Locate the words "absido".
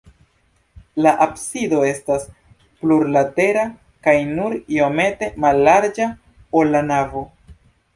1.25-1.81